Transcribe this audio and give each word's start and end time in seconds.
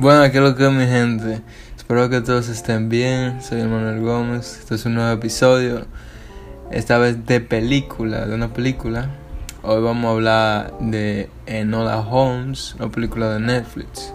Bueno, 0.00 0.22
aquí 0.22 0.38
lo 0.38 0.56
que 0.56 0.64
es 0.64 0.72
mi 0.72 0.86
gente. 0.86 1.42
Espero 1.76 2.08
que 2.08 2.20
todos 2.20 2.48
estén 2.48 2.88
bien. 2.88 3.42
Soy 3.42 3.62
Manuel 3.64 4.00
Gómez. 4.00 4.56
Este 4.58 4.76
es 4.76 4.86
un 4.86 4.94
nuevo 4.94 5.12
episodio. 5.12 5.86
Esta 6.70 6.98
vez 6.98 7.24
de 7.24 7.40
película, 7.40 8.26
de 8.26 8.34
una 8.34 8.48
película. 8.48 9.08
Hoy 9.62 9.82
vamos 9.82 10.04
a 10.04 10.10
hablar 10.10 10.74
de 10.80 11.30
Enola 11.46 11.98
Holmes, 12.00 12.74
una 12.78 12.90
película 12.90 13.30
de 13.30 13.40
Netflix. 13.40 14.12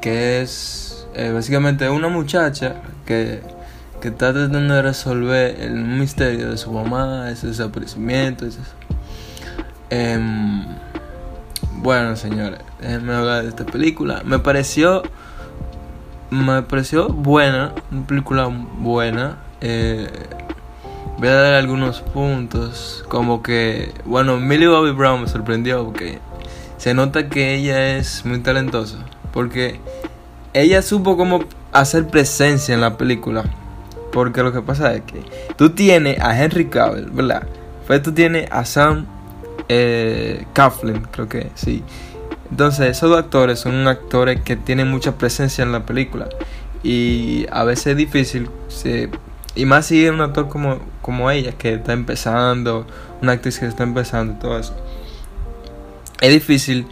Que 0.00 0.40
es 0.40 1.08
eh, 1.14 1.32
básicamente 1.34 1.90
una 1.90 2.06
muchacha 2.06 2.76
que, 3.04 3.42
que 4.00 4.08
está 4.08 4.32
tratando 4.32 4.72
de 4.72 4.82
resolver 4.82 5.60
el 5.60 5.74
misterio 5.74 6.48
de 6.48 6.58
su 6.58 6.70
mamá, 6.70 7.28
ese 7.30 7.48
desaparecimiento. 7.48 8.46
Ese, 8.46 8.60
em, 9.90 10.64
bueno, 11.78 12.14
señores, 12.14 12.60
déjenme 12.80 13.14
hablar 13.14 13.42
de 13.42 13.48
esta 13.48 13.66
película. 13.66 14.22
Me 14.24 14.38
pareció. 14.38 15.02
Me 16.30 16.62
pareció 16.62 17.08
buena. 17.08 17.72
Una 17.90 18.06
película 18.06 18.46
buena. 18.46 19.38
Eh, 19.60 20.08
voy 21.18 21.28
a 21.28 21.34
dar 21.34 21.54
algunos 21.54 22.00
puntos. 22.00 23.04
Como 23.08 23.42
que. 23.42 23.92
Bueno, 24.04 24.38
Millie 24.38 24.68
Bobby 24.68 24.92
Brown 24.92 25.22
me 25.22 25.28
sorprendió 25.28 25.84
porque 25.84 26.18
se 26.76 26.94
nota 26.94 27.28
que 27.28 27.54
ella 27.54 27.96
es 27.96 28.24
muy 28.24 28.40
talentosa. 28.40 28.98
Porque 29.32 29.80
ella 30.52 30.82
supo 30.82 31.16
cómo 31.16 31.44
hacer 31.72 32.06
presencia 32.08 32.74
en 32.74 32.80
la 32.80 32.96
película. 32.96 33.44
Porque 34.12 34.42
lo 34.42 34.52
que 34.52 34.60
pasa 34.60 34.94
es 34.94 35.02
que 35.02 35.22
tú 35.56 35.70
tienes 35.70 36.20
a 36.20 36.40
Henry 36.40 36.66
Cavill, 36.66 37.10
¿verdad? 37.10 37.46
Pues 37.86 38.02
tú 38.02 38.12
tienes 38.12 38.50
a 38.52 38.64
Sam 38.64 39.06
eh, 39.68 40.44
creo 41.10 41.28
que 41.28 41.50
sí. 41.54 41.82
Entonces, 42.50 42.90
esos 42.90 43.10
dos 43.10 43.18
actores 43.18 43.58
son 43.58 43.86
actores 43.88 44.40
que 44.42 44.56
tienen 44.56 44.88
mucha 44.88 45.16
presencia 45.16 45.62
en 45.62 45.72
la 45.72 45.84
película. 45.84 46.28
Y 46.82 47.46
a 47.50 47.64
veces 47.64 47.88
es 47.88 47.96
difícil, 47.96 48.48
y 49.54 49.66
más 49.66 49.86
si 49.86 50.08
un 50.08 50.20
actor 50.20 50.48
como, 50.48 50.80
como 51.02 51.30
ella, 51.30 51.52
que 51.52 51.74
está 51.74 51.92
empezando, 51.92 52.86
una 53.22 53.32
actriz 53.32 53.58
que 53.58 53.66
está 53.66 53.82
empezando 53.84 54.34
todo 54.38 54.58
eso. 54.58 54.74
Es 56.20 56.32
difícil 56.32 56.86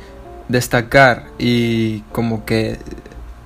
destacar 0.48 1.26
y 1.38 2.00
como 2.12 2.44
que 2.44 2.78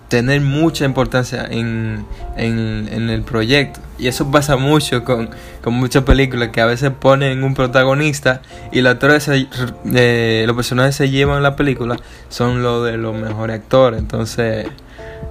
tener 0.09 0.41
mucha 0.41 0.85
importancia 0.85 1.47
en, 1.49 2.05
en, 2.37 3.11
el 3.11 3.23
proyecto. 3.23 3.81
Y 3.99 4.09
eso 4.09 4.31
pasa 4.31 4.57
mucho 4.57 5.05
con, 5.05 5.31
con, 5.63 5.75
muchas 5.75 6.05
películas 6.05 6.51
que 6.51 6.61
a 6.61 6.67
veces 6.67 6.91
ponen 6.91 7.43
un 7.43 7.55
protagonista 7.55 8.43
y 8.73 8.83
los 8.83 8.93
actores 8.93 9.29
eh, 9.29 10.47
personajes 10.55 10.97
se 10.97 11.11
llevan 11.11 11.43
la 11.43 11.57
película 11.57 11.97
son 12.29 12.63
los 12.63 12.85
de 12.85 12.97
los 12.99 13.17
mejores 13.17 13.57
actores. 13.57 13.99
Entonces, 13.99 14.69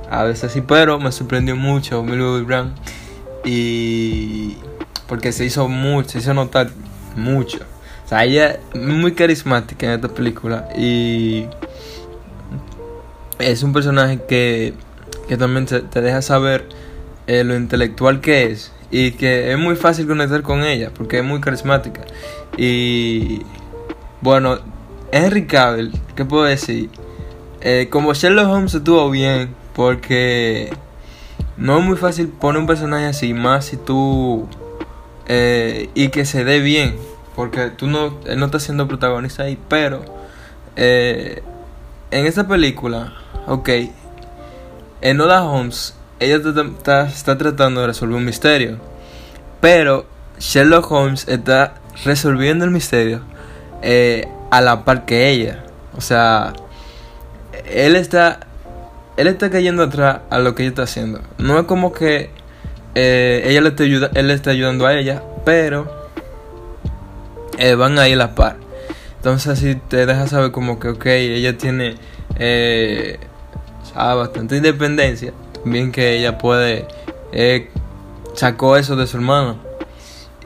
a 0.10 0.24
veces 0.24 0.52
sí, 0.52 0.62
pero 0.62 1.00
me 1.00 1.12
sorprendió 1.12 1.56
mucho 1.56 2.04
Millie 2.04 2.42
Brown. 2.42 2.74
Y 3.46 4.58
porque 5.08 5.32
se 5.32 5.46
hizo 5.46 5.68
mucho, 5.68 6.10
se 6.10 6.20
hizo 6.20 6.34
notar 6.34 6.72
mucho. 7.16 7.60
O 8.06 8.08
sea, 8.08 8.24
ella 8.24 8.60
es 8.74 8.82
muy 8.82 9.14
carismática 9.14 9.88
en 9.88 9.94
esta 9.94 10.10
película 10.10 10.70
y 10.78 11.46
es 13.40 13.64
un 13.64 13.74
personaje 13.74 14.22
que, 14.28 14.74
que 15.28 15.38
también 15.38 15.66
te, 15.66 16.02
deja 16.02 16.22
saber 16.22 16.68
eh, 17.28 17.44
lo 17.44 17.56
intelectual 17.56 18.22
que 18.22 18.52
es 18.52 18.72
y 18.92 19.12
que 19.12 19.52
es 19.52 19.58
muy 19.58 19.76
fácil 19.76 20.08
conectar 20.08 20.42
con 20.44 20.64
ella 20.64 20.92
porque 20.96 21.20
es 21.20 21.24
muy 21.24 21.42
carismática. 21.42 22.02
Y 22.58 23.42
bueno, 24.22 24.60
Henry 25.12 25.48
Cavill, 25.48 25.92
¿qué 26.16 26.26
puedo 26.26 26.44
decir? 26.44 26.90
Eh, 27.62 27.88
como 27.90 28.14
Sherlock 28.14 28.48
Holmes 28.48 28.74
estuvo 28.76 29.10
bien 29.10 29.56
porque 29.76 30.72
no 31.58 31.80
es 31.80 31.86
muy 31.86 31.98
fácil 31.98 32.30
poner 32.30 32.62
un 32.62 32.68
personaje 32.68 33.06
así, 33.06 33.34
más 33.34 33.66
si 33.66 33.78
tú... 33.78 34.48
Eh, 35.28 35.90
y 35.96 36.10
que 36.10 36.26
se 36.26 36.44
dé 36.44 36.60
bien, 36.60 36.96
porque 37.36 37.72
tú 37.72 37.88
no, 37.88 38.20
él 38.26 38.40
no 38.40 38.46
está 38.46 38.60
siendo 38.60 38.88
protagonista 38.88 39.44
ahí, 39.44 39.58
pero 39.68 40.06
en 40.76 41.42
esta 42.12 42.48
película 42.48 43.14
ok, 43.48 43.70
Enola 45.02 45.44
Holmes, 45.44 45.96
ella 46.20 46.38
está, 46.38 47.38
tratando 47.38 47.82
de 47.82 47.88
resolver 47.88 48.18
un 48.18 48.26
misterio, 48.26 48.78
pero 49.62 50.06
Sherlock 50.40 50.92
Holmes 50.92 51.28
está 51.28 51.76
resolviendo 52.04 52.66
el 52.66 52.72
misterio 52.72 53.22
eh, 53.82 54.28
a 54.52 54.62
la 54.62 54.84
par 54.84 55.06
que 55.06 55.30
ella. 55.30 55.64
O 55.96 56.02
sea, 56.02 56.54
él 57.70 57.96
está, 57.96 58.45
él 59.18 59.28
está 59.28 59.50
cayendo 59.50 59.84
atrás 59.84 60.22
a 60.30 60.40
lo 60.40 60.56
que 60.56 60.64
ella 60.64 60.70
está 60.70 60.84
haciendo. 60.84 61.22
No 61.38 61.60
es 61.60 61.66
como 61.66 61.92
que 61.92 62.30
eh, 62.96 63.44
ella 63.46 63.62
le 63.62 63.74
él 64.14 64.28
le 64.28 64.34
está 64.34 64.52
ayudando 64.52 64.86
a 64.86 64.94
ella, 64.94 65.24
pero 65.44 66.10
eh, 67.58 67.76
van 67.76 68.00
ahí 68.00 68.14
a 68.14 68.18
la 68.18 68.36
par. 68.36 68.58
Entonces 69.18 69.48
así 69.48 69.76
te 69.76 70.06
deja 70.06 70.28
saber 70.28 70.52
como 70.52 70.80
que, 70.80 70.90
ok, 70.90 71.06
ella 71.06 71.58
tiene 71.58 71.96
a 73.96 74.14
bastante 74.14 74.58
independencia, 74.58 75.34
también 75.54 75.92
que 75.92 76.18
ella 76.18 76.38
puede, 76.38 76.86
eh, 77.32 77.70
sacó 78.34 78.78
eso 78.78 78.96
de 78.96 79.08
su 79.08 79.18
hermano. 79.18 79.58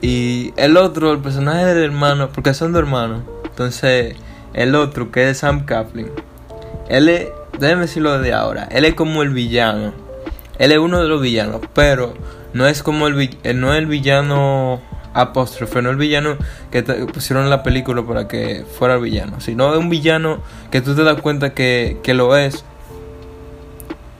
Y 0.00 0.54
el 0.56 0.76
otro, 0.76 1.12
el 1.12 1.18
personaje 1.18 1.66
del 1.66 1.84
hermano, 1.84 2.30
porque 2.32 2.54
son 2.54 2.72
dos 2.72 2.80
hermanos, 2.80 3.22
entonces 3.44 4.16
el 4.54 4.74
otro, 4.74 5.10
que 5.10 5.28
es 5.28 5.38
Sam 5.38 5.66
Kaplan, 5.66 6.10
él 6.88 7.08
es, 7.08 7.28
déjeme 7.60 7.82
decirlo 7.82 8.18
de 8.18 8.32
ahora, 8.32 8.68
él 8.70 8.84
es 8.84 8.94
como 8.94 9.22
el 9.22 9.30
villano, 9.30 9.92
él 10.58 10.72
es 10.72 10.78
uno 10.78 11.00
de 11.00 11.08
los 11.08 11.20
villanos, 11.20 11.60
pero 11.74 12.14
no 12.52 12.66
es 12.66 12.82
como 12.82 13.06
el, 13.06 13.38
eh, 13.44 13.54
no 13.54 13.72
es 13.72 13.78
el 13.78 13.86
villano 13.86 14.80
apóstrofe, 15.14 15.82
no 15.82 15.90
el 15.90 15.96
villano 15.96 16.36
que 16.70 16.82
pusieron 16.82 17.44
en 17.44 17.50
la 17.50 17.62
película 17.62 18.02
para 18.02 18.28
que 18.28 18.64
fuera 18.78 18.94
el 18.94 19.00
villano, 19.00 19.40
sino 19.40 19.72
es 19.72 19.78
un 19.78 19.90
villano 19.90 20.40
que 20.70 20.80
tú 20.80 20.94
te 20.94 21.04
das 21.04 21.20
cuenta 21.20 21.54
que, 21.54 21.98
que 22.02 22.14
lo 22.14 22.36
es 22.36 22.64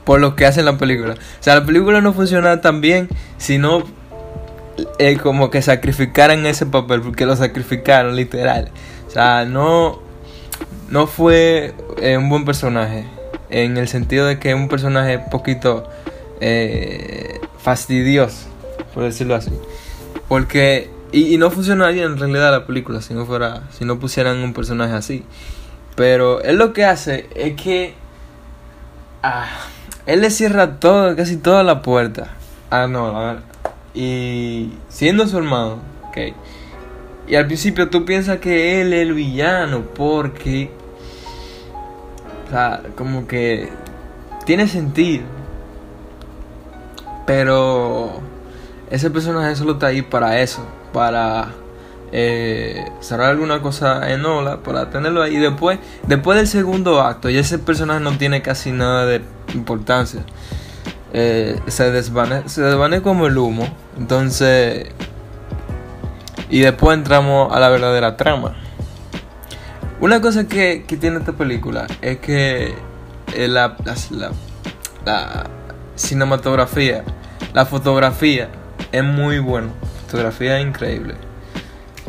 por 0.05 0.21
lo 0.21 0.35
que 0.35 0.47
hace 0.47 0.63
la 0.63 0.77
película. 0.77 1.15
O 1.15 1.43
sea, 1.43 1.55
la 1.55 1.65
película 1.65 2.01
no 2.01 2.13
funciona 2.13 2.61
tan 2.61 2.81
bien 2.81 3.09
si 3.39 3.59
no 3.59 3.85
eh, 4.99 5.17
como 5.19 5.51
que 5.51 5.63
sacrificaran 5.63 6.47
ese 6.47 6.67
papel, 6.67 7.01
porque 7.03 7.27
lo 7.27 7.37
sacrificaron 7.37 8.17
literal. 8.17 8.71
O 9.07 9.11
sea, 9.11 9.45
no, 9.45 10.01
no 10.89 11.07
fue 11.07 11.75
eh, 12.01 12.17
un 12.17 12.29
buen 12.29 12.45
personaje, 12.45 13.07
en 13.51 13.77
el 13.77 13.89
sentido 13.89 14.27
de 14.27 14.39
que 14.39 14.51
es 14.51 14.55
un 14.55 14.69
personaje 14.69 15.19
poquito 15.19 15.89
eh, 16.41 17.41
fastidioso, 17.59 18.49
por 18.95 19.05
decirlo 19.05 19.35
así. 19.35 19.53
Porque, 20.29 20.91
y, 21.13 21.37
no 21.39 21.51
funcionaría 21.51 22.05
en 22.05 22.17
realidad 22.19 22.51
la 22.51 22.67
película 22.67 23.03
si 23.03 23.15
no 23.15 23.27
fuera, 23.27 23.63
si 23.71 23.85
no 23.85 23.99
pusieran 23.99 24.39
un 24.39 24.53
personaje 24.53 24.95
así. 24.95 25.25
Pero 25.97 26.41
él 26.43 26.57
lo 26.57 26.73
que 26.73 26.85
hace 26.85 27.29
es 27.35 27.55
que... 27.61 27.95
Ah, 29.23 29.49
él 30.07 30.23
le 30.23 30.31
cierra 30.31 30.81
todo, 30.81 31.15
casi 31.15 31.37
toda 31.37 31.63
la 31.63 31.83
puerta. 31.83 32.29
Ah, 32.71 32.87
no, 32.87 33.07
a 33.19 33.33
ver. 33.33 33.43
Y 33.93 34.73
siendo 34.89 35.27
su 35.27 35.37
hermano, 35.39 35.81
ok. 36.09 36.19
Y 37.27 37.35
al 37.35 37.47
principio 37.47 37.91
tú 37.91 38.05
piensas 38.05 38.39
que 38.39 38.81
él 38.81 38.93
es 38.93 39.03
el 39.03 39.15
villano 39.15 39.83
porque... 39.95 40.71
O 42.51 42.53
sea, 42.53 42.83
como 42.97 43.29
que 43.29 43.69
tiene 44.45 44.67
sentido. 44.67 45.23
Pero 47.25 48.21
ese 48.91 49.09
personaje 49.09 49.55
solo 49.55 49.75
está 49.75 49.87
ahí 49.87 50.03
para 50.03 50.41
eso, 50.41 50.67
para 50.93 51.53
eh, 52.11 52.91
cerrar 52.99 53.31
alguna 53.31 53.63
cosa 53.63 54.11
en 54.11 54.27
ola, 54.27 54.65
para 54.65 54.91
tenerlo 54.91 55.23
ahí. 55.23 55.37
Y 55.37 55.39
después, 55.39 55.79
después 56.09 56.39
del 56.39 56.49
segundo 56.49 57.01
acto, 57.01 57.31
ya 57.31 57.39
ese 57.39 57.61
personaje 57.61 58.01
no 58.01 58.19
tiene 58.19 58.43
casi 58.43 58.73
nada 58.73 59.07
de 59.07 59.23
importancia. 59.55 60.25
Eh, 61.13 61.57
se 61.69 61.93
desvanece 61.93 62.49
se 62.49 62.63
desvane 62.63 63.01
como 63.01 63.29
el 63.29 63.39
humo. 63.39 63.65
Entonces. 63.97 64.89
Y 66.49 66.63
después 66.63 66.99
entramos 66.99 67.55
a 67.55 67.61
la 67.61 67.69
verdadera 67.69 68.17
trama. 68.17 68.57
Una 70.01 70.23
cosa 70.23 70.49
que, 70.49 70.85
que 70.89 70.97
tiene 70.97 71.19
esta 71.19 71.33
película 71.33 71.87
es 72.01 72.21
que 72.21 72.75
eh, 73.35 73.49
la, 73.49 73.77
la, 73.85 74.33
la, 75.05 75.51
cinematografía, 75.95 77.05
la 77.53 77.67
fotografía 77.67 78.49
es 78.93 79.05
muy 79.05 79.41
buena. 79.41 79.69
Fotografía 80.07 80.59
increíble. 80.59 81.15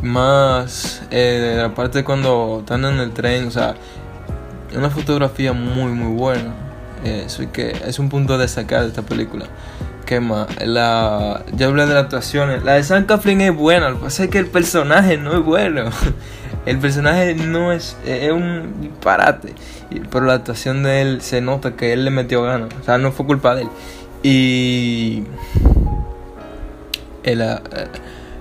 más 0.02 1.04
eh, 1.12 1.56
la 1.58 1.76
parte 1.76 2.06
cuando 2.06 2.60
están 2.62 2.86
en 2.86 2.98
el 3.00 3.12
tren, 3.12 3.48
o 3.48 3.52
sea, 3.52 3.76
una 4.74 4.90
fotografía 4.90 5.52
muy 5.52 5.92
muy 5.92 6.16
buena. 6.16 6.54
Eso 7.04 7.52
que 7.52 7.72
es 7.86 8.00
un 8.00 8.08
punto 8.08 8.36
a 8.36 8.38
destacar 8.38 8.84
de 8.84 8.88
esta 8.88 9.02
película. 9.02 9.48
¿Qué 10.06 10.22
más? 10.22 10.48
La, 10.66 11.44
ya 11.58 11.66
hablé 11.66 11.86
de 11.86 11.94
las 11.94 12.04
actuaciones. 12.06 12.64
La 12.64 12.76
de 12.76 12.84
Sam 12.84 13.06
Coughlin 13.06 13.42
es 13.42 13.56
buena, 13.56 13.90
lo 13.90 13.98
que 13.98 14.04
pasa 14.06 14.24
es 14.24 14.30
que 14.30 14.40
el 14.40 14.48
personaje 14.48 15.18
no 15.18 15.38
es 15.38 15.44
bueno. 15.44 15.90
El 16.66 16.78
personaje 16.78 17.34
no 17.34 17.72
es, 17.72 17.98
es 18.06 18.32
un 18.32 18.82
disparate. 18.82 19.56
Pero 20.12 20.26
la 20.26 20.34
actuación 20.34 20.84
de 20.84 21.02
él 21.02 21.22
se 21.22 21.42
nota 21.42 21.76
que 21.76 21.94
él 21.94 22.06
le 22.06 22.12
metió 22.12 22.44
ganas. 22.44 22.70
O 22.80 22.84
sea, 22.84 22.98
no 22.98 23.12
fue 23.12 23.26
culpa 23.26 23.56
de 23.56 23.64
él. 23.64 23.70
Y. 24.24 25.24
La, 27.24 27.62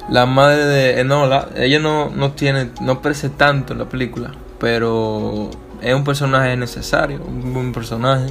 la 0.08 0.26
madre 0.26 0.64
de 0.64 1.00
Enola, 1.00 1.50
ella 1.54 1.78
no, 1.78 2.10
no 2.10 2.32
tiene, 2.32 2.70
no 2.80 3.02
parece 3.02 3.28
tanto 3.28 3.72
en 3.72 3.78
la 3.78 3.88
película. 3.88 4.32
Pero 4.58 5.50
es 5.80 5.94
un 5.94 6.04
personaje 6.04 6.56
necesario, 6.56 7.22
un 7.22 7.54
buen 7.54 7.72
personaje. 7.72 8.26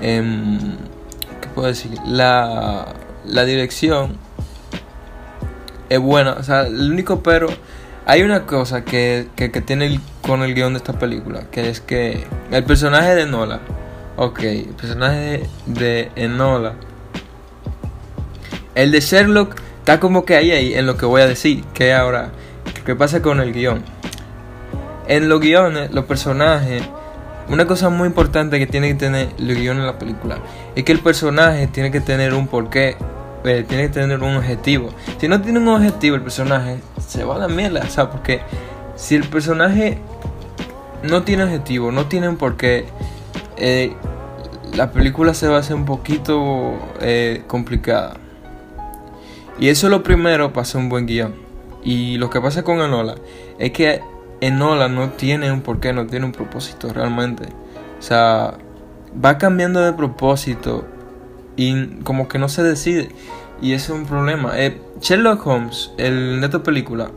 Em, 0.00 0.76
¿Qué 1.40 1.48
puedo 1.54 1.68
decir? 1.68 1.92
La, 2.06 2.86
la 3.26 3.44
dirección 3.44 4.16
es 5.88 5.98
buena. 5.98 6.32
O 6.34 6.42
sea, 6.42 6.62
el 6.62 6.90
único 6.90 7.22
pero. 7.22 7.48
Hay 8.04 8.22
una 8.22 8.46
cosa 8.46 8.84
que, 8.84 9.28
que, 9.36 9.48
tiene 9.48 10.00
con 10.22 10.42
el 10.42 10.54
guion 10.54 10.72
de 10.72 10.78
esta 10.78 10.98
película, 10.98 11.44
que 11.50 11.68
es 11.68 11.80
que 11.80 12.24
el 12.50 12.64
personaje 12.64 13.14
de 13.14 13.22
Enola, 13.22 13.60
ok, 14.16 14.40
el 14.40 14.74
personaje 14.80 15.48
de 15.66 16.10
Enola, 16.16 16.74
el 18.74 18.90
de 18.90 19.00
Sherlock 19.00 19.54
está 19.78 20.00
como 20.00 20.24
que 20.24 20.34
ahí, 20.34 20.50
ahí 20.50 20.74
en 20.74 20.86
lo 20.86 20.96
que 20.96 21.06
voy 21.06 21.22
a 21.22 21.26
decir, 21.26 21.62
que 21.74 21.94
ahora, 21.94 22.30
¿qué 22.84 22.96
pasa 22.96 23.22
con 23.22 23.40
el 23.40 23.52
guion? 23.52 23.84
En 25.06 25.28
los 25.28 25.40
guiones, 25.40 25.92
los 25.92 26.04
personajes, 26.06 26.82
una 27.48 27.66
cosa 27.66 27.88
muy 27.88 28.08
importante 28.08 28.58
que 28.58 28.66
tiene 28.66 28.88
que 28.88 28.94
tener 28.94 29.28
el 29.38 29.54
guion 29.54 29.78
en 29.78 29.86
la 29.86 29.98
película 29.98 30.38
es 30.74 30.84
que 30.84 30.92
el 30.92 31.00
personaje 31.00 31.66
tiene 31.66 31.90
que 31.90 32.00
tener 32.00 32.34
un 32.34 32.48
porqué, 32.48 32.96
eh, 33.44 33.64
tiene 33.66 33.84
que 33.84 33.88
tener 33.88 34.22
un 34.22 34.36
objetivo. 34.36 34.90
Si 35.18 35.28
no 35.28 35.40
tiene 35.40 35.58
un 35.58 35.68
objetivo 35.68 36.16
el 36.16 36.22
personaje, 36.22 36.78
se 37.06 37.24
va 37.24 37.36
a 37.36 37.38
la 37.38 37.48
mierda, 37.48 37.82
o 37.98 38.10
porque 38.10 38.40
si 38.96 39.14
el 39.14 39.24
personaje 39.24 39.98
no 41.02 41.22
tiene 41.22 41.44
objetivo, 41.44 41.90
no 41.92 42.06
tiene 42.06 42.28
un 42.28 42.36
porqué, 42.36 42.86
eh, 43.56 43.94
la 44.74 44.90
película 44.90 45.34
se 45.34 45.48
va 45.48 45.56
a 45.56 45.60
hacer 45.60 45.76
un 45.76 45.84
poquito 45.84 46.74
eh, 47.00 47.42
complicada. 47.46 48.16
Y 49.58 49.68
eso 49.68 49.86
es 49.86 49.90
lo 49.90 50.02
primero 50.02 50.52
para 50.52 50.62
hacer 50.62 50.80
un 50.80 50.88
buen 50.88 51.06
guion. 51.06 51.34
Y 51.84 52.16
lo 52.18 52.30
que 52.30 52.40
pasa 52.40 52.62
con 52.62 52.80
Enola 52.80 53.16
es 53.58 53.72
que 53.72 54.00
Enola 54.40 54.88
no 54.88 55.10
tiene 55.10 55.52
un 55.52 55.62
porqué, 55.62 55.92
no 55.92 56.06
tiene 56.06 56.26
un 56.26 56.32
propósito 56.32 56.92
realmente. 56.92 57.48
O 57.98 58.02
sea, 58.02 58.54
va 59.24 59.38
cambiando 59.38 59.80
de 59.80 59.92
propósito 59.92 60.84
y 61.56 61.86
como 62.02 62.28
que 62.28 62.38
no 62.38 62.48
se 62.48 62.62
decide. 62.62 63.10
Y 63.60 63.74
eso 63.74 63.94
es 63.94 64.00
un 64.00 64.06
problema. 64.06 64.58
Eh, 64.58 64.80
Sherlock 65.00 65.46
Holmes, 65.46 65.92
el 65.96 66.40
neto 66.40 66.62
película, 66.62 67.10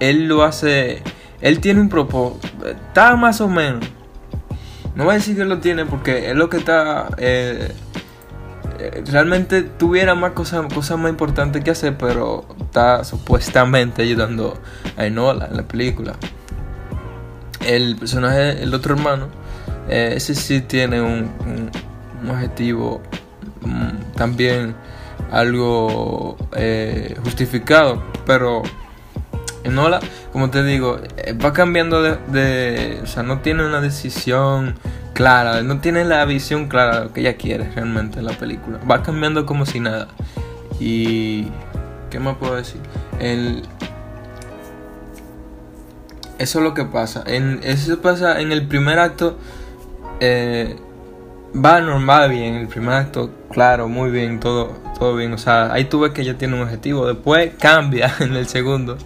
él 0.00 0.26
lo 0.26 0.42
hace. 0.42 1.02
Él 1.40 1.60
tiene 1.60 1.80
un 1.80 1.88
propósito. 1.88 2.48
Está 2.66 3.16
más 3.16 3.40
o 3.40 3.48
menos. 3.48 3.84
No 4.94 5.04
voy 5.04 5.12
a 5.12 5.14
decir 5.14 5.36
que 5.36 5.44
lo 5.44 5.58
tiene 5.58 5.84
porque 5.84 6.30
es 6.30 6.36
lo 6.36 6.48
que 6.48 6.56
está. 6.56 7.08
Eh, 7.18 7.72
eh, 8.78 9.04
realmente 9.10 9.62
tuviera 9.62 10.14
más 10.14 10.32
cosas, 10.32 10.72
cosas 10.72 10.98
más 10.98 11.10
importantes 11.10 11.62
que 11.62 11.70
hacer, 11.70 11.98
pero 11.98 12.46
está 12.60 13.04
supuestamente 13.04 14.02
ayudando 14.02 14.58
a 14.96 15.04
Enola 15.04 15.48
en 15.50 15.56
la 15.58 15.64
película. 15.64 16.14
El 17.66 17.96
personaje, 17.96 18.62
el 18.62 18.72
otro 18.72 18.94
hermano, 18.94 19.28
ese 19.88 20.34
sí 20.34 20.62
tiene 20.62 21.02
un, 21.02 21.30
objetivo 22.28 23.00
mm, 23.62 24.16
también 24.16 24.74
algo 25.30 26.36
eh, 26.56 27.16
justificado, 27.22 28.02
pero 28.26 28.62
Enola, 29.62 30.00
como 30.32 30.50
te 30.50 30.64
digo, 30.64 30.98
va 31.44 31.52
cambiando 31.52 32.02
de, 32.02 32.16
de, 32.28 33.00
O 33.02 33.06
sea, 33.06 33.22
no 33.22 33.40
tiene 33.40 33.64
una 33.64 33.80
decisión 33.80 34.74
clara, 35.12 35.62
no 35.62 35.80
tiene 35.80 36.04
la 36.04 36.24
visión 36.24 36.68
clara 36.68 36.98
de 36.98 37.04
lo 37.04 37.12
que 37.12 37.20
ella 37.20 37.36
quiere 37.36 37.70
realmente 37.74 38.20
en 38.20 38.24
la 38.24 38.32
película. 38.32 38.80
Va 38.90 39.02
cambiando 39.02 39.46
como 39.46 39.66
si 39.66 39.80
nada. 39.80 40.08
Y. 40.78 41.48
¿Qué 42.10 42.18
más 42.18 42.36
puedo 42.36 42.56
decir? 42.56 42.80
El, 43.20 43.62
eso 46.38 46.58
es 46.58 46.64
lo 46.64 46.72
que 46.72 46.84
pasa. 46.84 47.22
En, 47.26 47.60
eso 47.62 48.00
pasa 48.00 48.40
en 48.40 48.50
el 48.50 48.66
primer 48.66 48.98
acto. 48.98 49.36
Eh, 50.20 50.76
va 51.54 51.80
normal 51.80 52.30
bien. 52.30 52.54
El 52.54 52.68
primer 52.68 52.94
acto, 52.94 53.30
claro, 53.50 53.88
muy 53.88 54.10
bien, 54.10 54.40
todo, 54.40 54.78
todo 54.98 55.16
bien. 55.16 55.32
O 55.32 55.38
sea, 55.38 55.72
ahí 55.72 55.84
tú 55.84 56.00
ves 56.00 56.12
que 56.12 56.22
ella 56.22 56.36
tiene 56.38 56.54
un 56.54 56.62
objetivo. 56.62 57.06
Después 57.06 57.52
cambia 57.58 58.14
en 58.20 58.34
el 58.36 58.46
segundo. 58.46 58.96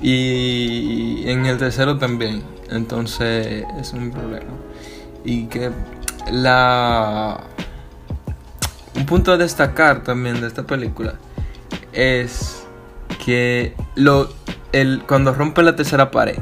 Y 0.00 1.28
en 1.28 1.46
el 1.46 1.58
tercero 1.58 1.98
también. 1.98 2.42
Entonces 2.70 3.64
es 3.78 3.92
un 3.92 4.10
problema 4.10 4.50
y 5.24 5.46
que 5.46 5.70
la 6.30 7.40
un 8.94 9.06
punto 9.06 9.32
a 9.32 9.36
destacar 9.36 10.02
también 10.02 10.40
de 10.40 10.46
esta 10.46 10.64
película 10.64 11.14
es 11.92 12.64
que 13.24 13.74
lo 13.94 14.30
el 14.72 15.02
cuando 15.06 15.32
rompe 15.34 15.62
la 15.62 15.76
tercera 15.76 16.10
pared 16.10 16.38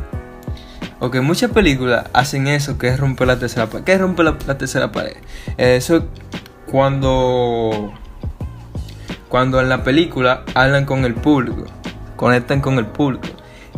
o 1.00 1.10
que 1.10 1.20
muchas 1.20 1.50
películas 1.50 2.06
hacen 2.12 2.46
eso 2.46 2.78
que 2.78 2.88
es 2.88 3.00
romper 3.00 3.26
la 3.26 3.38
tercera 3.38 3.66
pared 3.66 3.84
¿qué 3.84 3.94
es 3.94 4.00
romper 4.00 4.26
la, 4.26 4.58
tercera 4.58 4.92
pared? 4.92 5.16
eso 5.56 6.04
cuando 6.70 7.92
cuando 9.28 9.60
en 9.60 9.68
la 9.68 9.82
película 9.82 10.44
hablan 10.54 10.84
con 10.84 11.04
el 11.04 11.14
público 11.14 11.64
conectan 12.16 12.60
con 12.60 12.78
el 12.78 12.86
público 12.86 13.28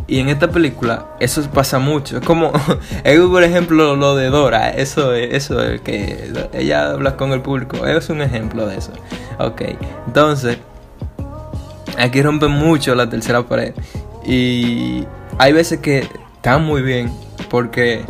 y 0.07 0.19
en 0.19 0.29
esta 0.29 0.49
película 0.49 1.07
eso 1.19 1.41
pasa 1.49 1.79
mucho. 1.79 2.17
Es 2.17 2.25
como, 2.25 2.51
por 3.31 3.43
ejemplo, 3.43 3.95
lo 3.95 4.15
de 4.15 4.29
Dora. 4.29 4.69
Eso, 4.69 5.13
eso 5.13 5.61
es 5.61 5.81
que 5.81 6.31
ella 6.53 6.91
habla 6.91 7.15
con 7.15 7.31
el 7.31 7.41
público. 7.41 7.85
Es 7.87 8.09
un 8.09 8.21
ejemplo 8.21 8.67
de 8.67 8.77
eso. 8.77 8.91
Ok, 9.39 9.61
entonces, 10.05 10.57
aquí 11.97 12.21
rompe 12.21 12.47
mucho 12.47 12.95
la 12.95 13.09
tercera 13.09 13.43
pared. 13.43 13.73
Y 14.25 15.05
hay 15.37 15.53
veces 15.53 15.79
que 15.79 16.07
está 16.43 16.57
muy 16.57 16.81
bien 16.81 17.09
porque 17.49 18.01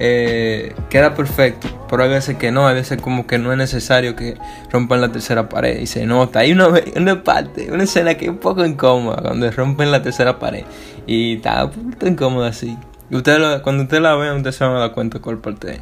eh, 0.00 0.74
queda 0.88 1.14
perfecto, 1.14 1.68
pero 1.90 2.04
hay 2.04 2.08
veces 2.08 2.38
que 2.38 2.50
no, 2.50 2.66
hay 2.66 2.74
veces 2.74 2.98
como 3.02 3.26
que 3.26 3.36
no 3.36 3.52
es 3.52 3.58
necesario 3.58 4.16
que 4.16 4.38
rompan 4.70 5.02
la 5.02 5.12
tercera 5.12 5.50
pared 5.50 5.78
y 5.78 5.86
se 5.86 6.06
nota. 6.06 6.38
Hay 6.38 6.52
una, 6.52 6.68
una 6.96 7.22
parte, 7.22 7.70
una 7.70 7.82
escena 7.82 8.14
que 8.14 8.24
es 8.24 8.30
un 8.30 8.38
poco 8.38 8.64
incómoda 8.64 9.20
cuando 9.20 9.50
rompen 9.50 9.90
la 9.90 10.00
tercera 10.00 10.38
pared 10.38 10.64
y 11.06 11.36
está 11.36 11.66
un 11.66 11.94
incómoda 12.00 12.48
así. 12.48 12.78
Y 13.10 13.20
cuando 13.60 13.82
usted 13.82 14.00
la 14.00 14.14
ve, 14.14 14.34
usted 14.34 14.52
se 14.52 14.64
va 14.64 14.76
a 14.76 14.80
dar 14.80 14.92
cuenta 14.92 15.18
cuál 15.18 15.36
parte 15.36 15.72
es. 15.72 15.80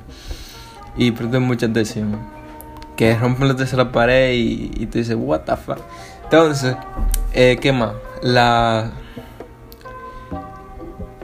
Y 0.97 1.13
prende 1.13 1.39
mucha 1.39 1.67
atención. 1.67 2.19
Que 2.97 3.17
rompen 3.17 3.47
la 3.47 3.55
tercera 3.55 3.93
pared 3.93 4.33
y, 4.33 4.73
y 4.75 4.87
tú 4.87 4.99
dices, 4.99 5.17
what 5.17 5.43
the 5.43 5.55
fuck. 5.55 5.79
Entonces, 6.25 6.75
eh, 7.35 7.57
¿qué 7.61 7.71
más? 7.71 7.93
La... 8.21 8.91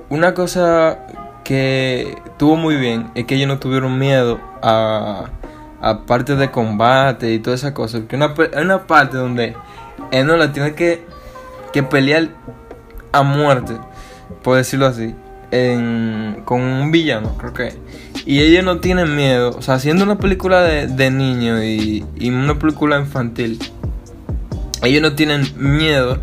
Una 0.08 0.34
cosa 0.34 0.98
que 1.44 2.16
tuvo 2.38 2.56
muy 2.56 2.76
bien 2.76 3.10
es 3.14 3.24
que 3.24 3.36
ellos 3.36 3.48
no 3.48 3.58
tuvieron 3.58 3.98
miedo 3.98 4.40
a, 4.62 5.26
a 5.80 6.06
parte 6.06 6.36
de 6.36 6.50
combate 6.50 7.32
y 7.32 7.38
toda 7.38 7.56
esa 7.56 7.74
cosa. 7.74 7.98
Porque 7.98 8.16
una, 8.16 8.34
hay 8.54 8.64
una 8.64 8.86
parte 8.86 9.16
donde 9.16 9.54
él 10.10 10.26
no 10.26 10.36
la 10.36 10.52
tiene 10.52 10.74
que, 10.74 11.04
que 11.72 11.82
pelear 11.82 12.28
a 13.12 13.22
muerte, 13.22 13.74
por 14.42 14.56
decirlo 14.56 14.86
así, 14.86 15.14
con 16.44 16.60
un 16.60 16.90
villano, 16.90 17.36
creo 17.38 17.52
que. 17.52 17.74
Y 18.24 18.40
ellos 18.40 18.64
no 18.64 18.80
tienen 18.80 19.14
miedo, 19.14 19.50
o 19.56 19.62
sea, 19.62 19.74
haciendo 19.74 20.04
una 20.04 20.18
película 20.18 20.62
de, 20.62 20.88
de 20.88 21.10
niño 21.10 21.62
y, 21.62 22.04
y 22.16 22.30
una 22.30 22.58
película 22.58 22.98
infantil, 22.98 23.58
ellos 24.82 25.00
no 25.00 25.14
tienen 25.14 25.46
miedo 25.56 26.18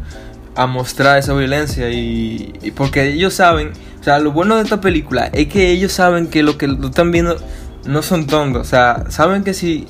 a 0.55 0.67
mostrar 0.67 1.17
esa 1.17 1.33
violencia 1.33 1.89
y, 1.89 2.72
porque 2.75 3.07
ellos 3.07 3.33
saben 3.33 3.72
o 4.03 4.03
sea, 4.03 4.19
lo 4.19 4.33
bueno 4.33 4.57
de 4.57 4.63
esta 4.63 4.81
película 4.81 5.29
es 5.31 5.48
que 5.48 5.72
ellos 5.72 5.93
saben 5.93 6.27
que 6.27 6.43
lo 6.43 6.57
que 6.57 6.67
lo 6.67 6.88
están 6.88 7.13
viendo 7.13 7.38
no 7.86 8.01
son 8.01 8.27
tontos. 8.27 8.67
O 8.67 8.69
sea, 8.69 9.05
saben 9.07 9.45
que 9.45 9.53
si. 9.53 9.88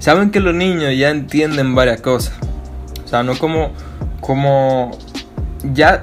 Saben 0.00 0.32
que 0.32 0.40
los 0.40 0.52
niños 0.52 0.92
ya 0.98 1.10
entienden 1.10 1.72
varias 1.76 2.00
cosas. 2.00 2.34
O 3.04 3.08
sea, 3.08 3.22
no 3.22 3.38
como. 3.38 3.70
Como. 4.20 4.98
Ya 5.72 6.02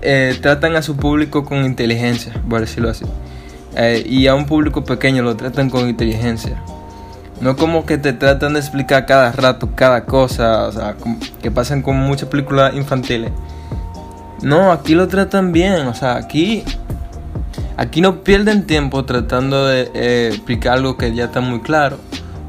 eh, 0.00 0.38
tratan 0.40 0.74
a 0.74 0.80
su 0.80 0.96
público 0.96 1.44
con 1.44 1.66
inteligencia, 1.66 2.32
por 2.48 2.60
decirlo 2.60 2.88
así. 2.88 3.04
Eh, 3.76 4.02
y 4.08 4.26
a 4.26 4.34
un 4.34 4.46
público 4.46 4.82
pequeño 4.82 5.22
lo 5.22 5.36
tratan 5.36 5.68
con 5.68 5.86
inteligencia. 5.90 6.62
No 7.40 7.56
como 7.56 7.84
que 7.84 7.98
te 7.98 8.12
tratan 8.12 8.54
de 8.54 8.60
explicar 8.60 9.06
cada 9.06 9.30
rato 9.32 9.70
cada 9.74 10.04
cosa, 10.04 10.66
o 10.66 10.72
sea, 10.72 10.96
que 11.42 11.50
pasan 11.50 11.82
con 11.82 11.96
muchas 11.96 12.28
películas 12.28 12.74
infantiles 12.74 13.30
No, 14.42 14.72
aquí 14.72 14.94
lo 14.94 15.06
tratan 15.06 15.52
bien, 15.52 15.86
o 15.86 15.94
sea, 15.94 16.16
aquí 16.16 16.64
aquí 17.76 18.00
no 18.00 18.22
pierden 18.22 18.66
tiempo 18.66 19.04
tratando 19.04 19.66
de 19.66 19.90
eh, 19.94 20.28
explicar 20.32 20.74
algo 20.74 20.96
que 20.96 21.14
ya 21.14 21.26
está 21.26 21.40
muy 21.40 21.60
claro, 21.60 21.98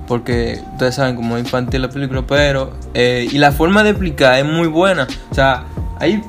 porque 0.07 0.61
ustedes 0.73 0.95
saben 0.95 1.15
cómo 1.15 1.35
es 1.35 1.43
infantil 1.43 1.81
la 1.81 1.89
película, 1.89 2.23
pero 2.25 2.71
eh, 2.93 3.27
y 3.29 3.37
la 3.37 3.51
forma 3.51 3.83
de 3.83 3.89
explicar 3.89 4.39
es 4.39 4.45
muy 4.45 4.67
buena, 4.67 5.07
o 5.29 5.35
sea, 5.35 5.65
ahí 5.99 6.23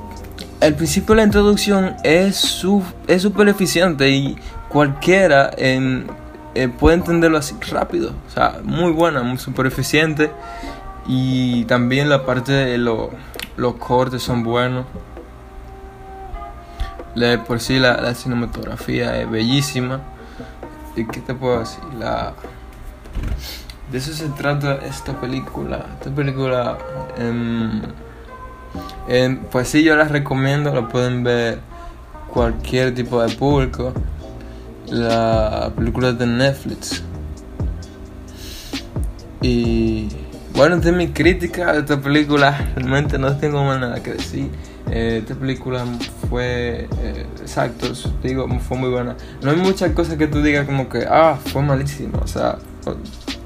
el 0.61 0.75
principio 0.75 1.15
de 1.15 1.21
la 1.21 1.27
introducción 1.27 1.95
es 2.03 2.37
su, 2.37 2.83
es 3.07 3.23
súper 3.23 3.49
eficiente 3.49 4.11
y 4.11 4.37
cualquiera 4.69 5.51
eh, 5.57 6.05
puede 6.67 6.97
entenderlo 6.97 7.39
así 7.39 7.55
rápido, 7.71 8.13
o 8.27 8.31
sea, 8.31 8.61
muy 8.65 8.93
buena, 8.93 9.23
muy 9.23 9.39
súper 9.39 9.67
eficiente 9.67 10.31
y 11.07 11.65
también 11.67 12.09
la 12.09 12.25
parte 12.25 12.53
de 12.53 12.79
los 12.79 13.75
cortes 13.79 14.23
son 14.23 14.43
buenos 14.43 14.87
por 17.47 17.61
sí 17.61 17.79
la, 17.79 18.15
cinematografía 18.15 19.21
es 19.21 19.31
bellísima. 19.31 20.01
¿Y 20.97 21.05
qué 21.07 21.21
te 21.21 21.35
puedo 21.35 21.61
decir? 21.61 21.83
La, 21.99 22.35
de 23.91 23.99
eso 23.99 24.13
se 24.13 24.29
trata 24.29 24.77
esta 24.77 25.13
película. 25.21 25.87
Esta 25.99 26.11
película, 26.11 26.79
em, 27.17 27.83
em, 29.09 29.39
pues 29.51 29.69
sí, 29.69 29.83
yo 29.83 29.97
la 29.97 30.05
recomiendo. 30.05 30.73
La 30.75 30.89
pueden 30.89 31.25
ver 31.25 31.61
cualquier 32.33 32.95
tipo 32.95 33.23
de 33.23 33.35
público. 33.35 33.93
La 34.91 35.73
película 35.77 36.13
de 36.13 36.27
Netflix. 36.27 37.03
Y 39.41 40.09
bueno, 40.55 40.79
de 40.79 40.93
mi 40.93 41.09
crítica 41.09 41.73
de 41.73 41.81
esta 41.81 42.01
película, 42.01 42.73
realmente 42.75 43.19
no 43.19 43.37
tengo 43.37 43.63
más 43.65 43.79
nada 43.81 44.03
que 44.03 44.15
decir. 44.15 44.51
Eh, 44.91 45.19
esta 45.23 45.35
película 45.35 45.85
fue, 46.29 46.89
eh, 47.03 47.27
exacto, 47.41 47.87
digo, 48.23 48.49
fue 48.61 48.79
muy 48.79 48.89
buena. 48.89 49.17
No 49.43 49.51
hay 49.51 49.57
muchas 49.57 49.93
cosas 49.93 50.17
que 50.17 50.27
tú 50.27 50.43
digas 50.43 50.67
como 50.67 50.89
que, 50.89 51.07
ah, 51.09 51.39
fue 51.45 51.63
malísimo, 51.63 52.19
o 52.23 52.27
sea, 52.27 52.59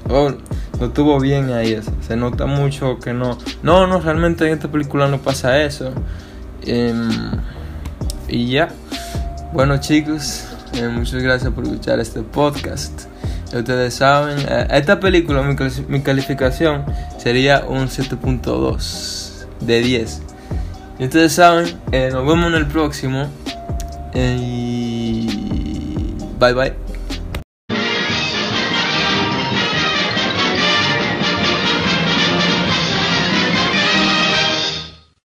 no 0.09 0.85
estuvo 0.85 1.19
bien 1.19 1.51
ahí, 1.51 1.79
se 2.07 2.15
nota 2.15 2.45
mucho 2.45 2.99
que 2.99 3.13
no. 3.13 3.37
No, 3.61 3.87
no, 3.87 3.99
realmente 3.99 4.47
en 4.47 4.53
esta 4.53 4.69
película 4.69 5.07
no 5.07 5.19
pasa 5.19 5.61
eso. 5.61 5.91
Em, 6.65 7.09
y 8.27 8.49
ya, 8.49 8.69
bueno 9.51 9.77
chicos, 9.77 10.45
eh, 10.73 10.87
muchas 10.87 11.21
gracias 11.21 11.51
por 11.53 11.63
escuchar 11.63 11.99
este 11.99 12.21
podcast. 12.21 13.03
Ustedes 13.53 13.93
saben, 13.93 14.37
esta 14.71 14.99
película, 14.99 15.43
mi, 15.87 16.01
calificación 16.01 16.85
sería 17.17 17.63
un 17.67 17.87
7.2 17.87 19.45
de 19.59 19.79
10. 19.79 20.21
Y 20.99 21.03
ustedes 21.05 21.33
saben, 21.33 21.67
eh, 21.91 22.09
nos 22.11 22.25
vemos 22.25 22.47
en 22.47 22.55
el 22.55 22.67
próximo. 22.67 23.27
Eh, 24.13 24.37
y 24.39 26.15
bye 26.39 26.53
bye. 26.53 26.82